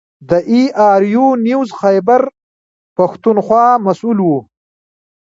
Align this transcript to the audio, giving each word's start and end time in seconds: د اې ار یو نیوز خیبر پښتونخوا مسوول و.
د 0.29 0.31
اې 0.51 0.61
ار 0.91 1.01
یو 1.15 1.27
نیوز 1.47 1.69
خیبر 1.79 2.21
پښتونخوا 2.97 3.65
مسوول 3.85 4.19
و. 4.23 4.29